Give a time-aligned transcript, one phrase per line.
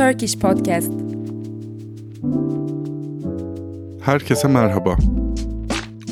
[0.00, 0.92] Turkish Podcast.
[4.04, 4.96] Herkese merhaba.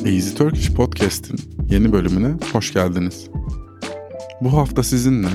[0.05, 1.39] Easy Turkish Podcast'in
[1.69, 3.29] yeni bölümüne hoş geldiniz.
[4.41, 5.29] Bu hafta sizinle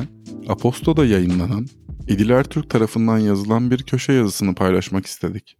[0.48, 1.66] Aposto'da yayınlanan
[2.08, 5.56] İdil Ertürk tarafından yazılan bir köşe yazısını paylaşmak istedik.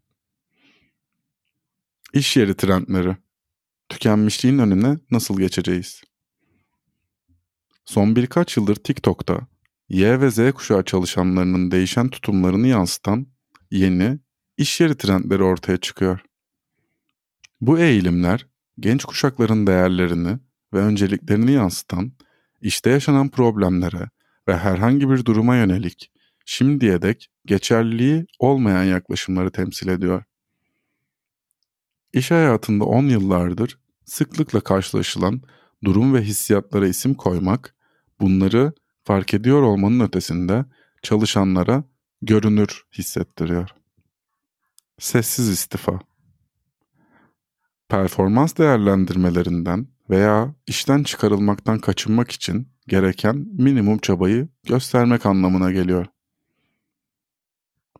[2.13, 3.17] İş yeri trendleri.
[3.89, 6.03] Tükenmişliğin önüne nasıl geçeceğiz?
[7.85, 9.54] Son birkaç yıldır TikTok'ta
[9.89, 13.27] Y ve Z kuşağı çalışanlarının değişen tutumlarını yansıtan
[13.71, 14.19] yeni
[14.57, 16.21] iş yeri trendleri ortaya çıkıyor.
[17.61, 18.47] Bu eğilimler
[18.81, 20.39] genç kuşakların değerlerini
[20.75, 22.13] ve önceliklerini yansıtan,
[22.61, 24.11] işte yaşanan problemlere
[24.49, 26.11] ve herhangi bir duruma yönelik
[26.45, 30.23] şimdiye dek geçerliliği olmayan yaklaşımları temsil ediyor.
[32.13, 35.43] İş hayatında 10 yıllardır sıklıkla karşılaşılan
[35.85, 37.75] durum ve hissiyatlara isim koymak,
[38.21, 38.73] bunları
[39.05, 40.65] fark ediyor olmanın ötesinde
[41.03, 41.85] çalışanlara
[42.23, 43.71] görünür hissettiriyor.
[44.99, 46.01] Sessiz istifa
[47.89, 56.07] Performans değerlendirmelerinden veya işten çıkarılmaktan kaçınmak için gereken minimum çabayı göstermek anlamına geliyor.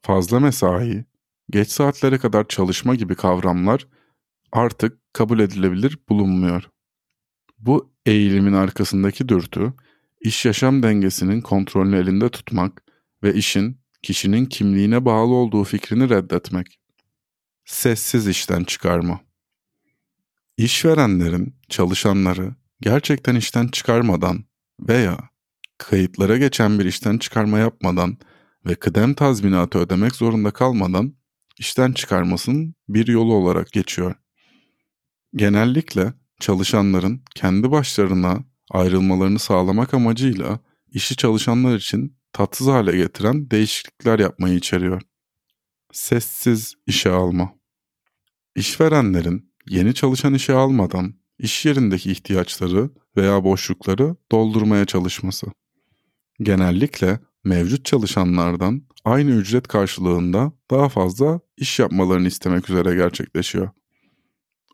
[0.03, 1.05] Fazla mesai,
[1.51, 3.89] geç saatlere kadar çalışma gibi kavramlar
[4.53, 6.71] artık kabul edilebilir bulunmuyor.
[7.59, 9.73] Bu eğilimin arkasındaki dürtü,
[10.25, 12.83] iş yaşam dengesinin kontrolünü elinde tutmak
[13.23, 16.81] ve işin kişinin kimliğine bağlı olduğu fikrini reddetmek.
[17.65, 19.21] Sessiz işten çıkarma.
[20.57, 24.45] İşverenlerin çalışanları gerçekten işten çıkarmadan
[24.81, 25.19] veya
[25.79, 28.19] kayıtlara geçen bir işten çıkarma yapmadan
[28.67, 31.15] ve kıdem tazminatı ödemek zorunda kalmadan
[31.59, 34.15] işten çıkarmasının bir yolu olarak geçiyor.
[35.37, 40.61] Genellikle çalışanların kendi başlarına ayrılmalarını sağlamak amacıyla
[40.91, 45.03] işi çalışanlar için tatsız hale getiren değişiklikler yapmayı içeriyor.
[45.93, 47.55] Sessiz işe alma.
[48.57, 55.47] İşverenlerin yeni çalışan işe almadan iş yerindeki ihtiyaçları veya boşlukları doldurmaya çalışması.
[56.41, 63.71] Genellikle mevcut çalışanlardan aynı ücret karşılığında daha fazla iş yapmalarını istemek üzere gerçekleşiyor.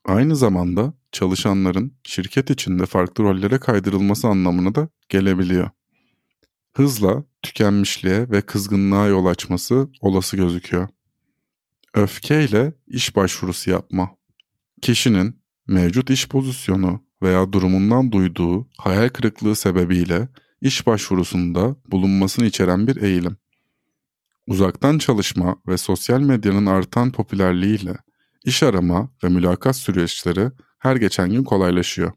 [0.05, 5.71] Aynı zamanda çalışanların şirket içinde farklı rollere kaydırılması anlamına da gelebiliyor.
[6.73, 10.89] Hızla tükenmişliğe ve kızgınlığa yol açması olası gözüküyor.
[11.95, 14.11] Öfkeyle iş başvurusu yapma.
[14.83, 20.29] Kişinin mevcut iş pozisyonu veya durumundan duyduğu hayal kırıklığı sebebiyle
[20.61, 23.37] iş başvurusunda bulunmasını içeren bir eğilim.
[24.47, 27.97] Uzaktan çalışma ve sosyal medyanın artan popülerliğiyle
[28.45, 32.13] iş arama ve mülakat süreçleri her geçen gün kolaylaşıyor.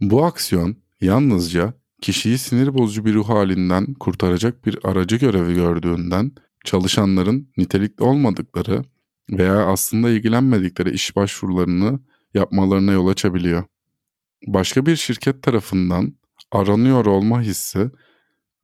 [0.00, 6.32] Bu aksiyon yalnızca kişiyi sinir bozucu bir ruh halinden kurtaracak bir aracı görevi gördüğünden
[6.64, 8.84] çalışanların nitelikli olmadıkları
[9.30, 12.00] veya aslında ilgilenmedikleri iş başvurularını
[12.34, 13.64] yapmalarına yol açabiliyor.
[14.46, 16.14] Başka bir şirket tarafından
[16.52, 17.90] aranıyor olma hissi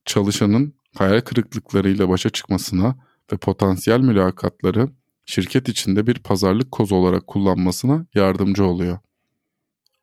[0.05, 2.97] çalışanın hayal kırıklıklarıyla başa çıkmasına
[3.33, 4.89] ve potansiyel mülakatları
[5.29, 8.99] şirket içinde bir pazarlık kozu olarak kullanmasına yardımcı oluyor.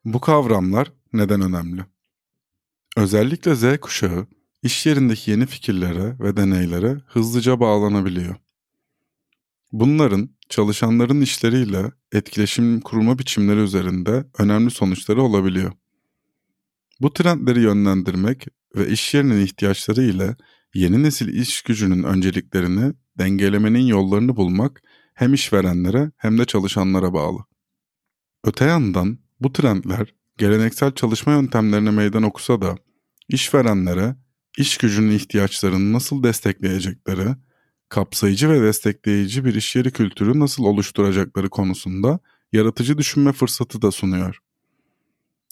[0.05, 1.85] Bu kavramlar neden önemli?
[2.97, 4.27] Özellikle Z kuşağı
[4.63, 8.35] iş yerindeki yeni fikirlere ve deneylere hızlıca bağlanabiliyor.
[9.71, 15.71] Bunların çalışanların işleriyle etkileşim kurma biçimleri üzerinde önemli sonuçları olabiliyor.
[17.01, 20.35] Bu trendleri yönlendirmek ve iş yerinin ihtiyaçları ile
[20.73, 24.81] yeni nesil iş gücünün önceliklerini dengelemenin yollarını bulmak
[25.15, 27.39] hem işverenlere hem de çalışanlara bağlı.
[28.43, 32.75] Öte yandan bu trendler geleneksel çalışma yöntemlerine meydan okusa da
[33.29, 34.15] işverenlere
[34.57, 37.27] iş gücünün ihtiyaçlarını nasıl destekleyecekleri
[37.89, 42.19] kapsayıcı ve destekleyici bir iş yeri kültürü nasıl oluşturacakları konusunda
[42.53, 44.39] yaratıcı düşünme fırsatı da sunuyor.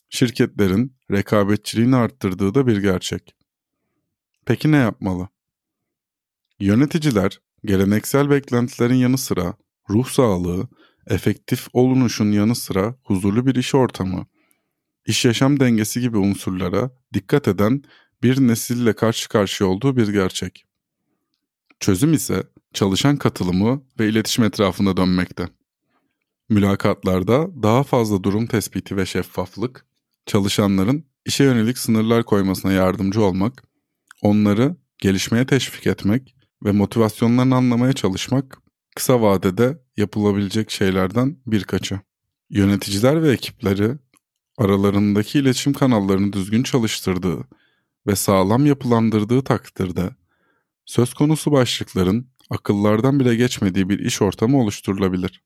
[0.10, 3.36] Şirketlerin rekabetçiliğini arttırdığı da bir gerçek.
[4.46, 5.28] Peki ne yapmalı?
[6.60, 9.54] Yöneticiler geleneksel beklentilerin yanı sıra
[9.90, 10.68] ruh sağlığı,
[11.08, 14.28] efektif olunuşun yanı sıra huzurlu bir iş ortamı,
[15.06, 17.84] iş yaşam dengesi gibi unsurlara dikkat eden
[18.24, 20.66] bir nesille karşı karşıya olduğu bir gerçek.
[21.80, 22.44] Çözüm ise
[22.74, 25.50] çalışan katılımı ve iletişim etrafında dönmekte.
[26.50, 29.86] Mülakatlarda daha fazla durum tespiti ve şeffaflık,
[30.26, 33.64] çalışanların işe yönelik sınırlar koymasına yardımcı olmak,
[34.22, 36.33] onları gelişmeye teşvik etmek
[36.64, 38.58] ve motivasyonlarını anlamaya çalışmak
[38.96, 42.00] kısa vadede yapılabilecek şeylerden birkaçı.
[42.50, 43.92] Yöneticiler ve ekipleri
[44.58, 47.48] aralarındaki iletişim kanallarını düzgün çalıştırdığı
[48.08, 50.10] ve sağlam yapılandırdığı takdirde
[50.86, 55.44] söz konusu başlıkların akıllardan bile geçmediği bir iş ortamı oluşturulabilir.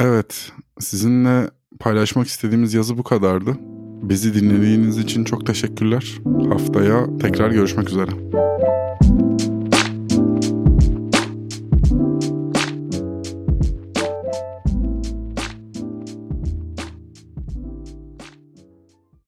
[0.00, 3.56] Evet, sizinle paylaşmak istediğimiz yazı bu kadardı.
[4.02, 6.18] Bizi dinlediğiniz için çok teşekkürler.
[6.48, 8.10] Haftaya tekrar görüşmek üzere.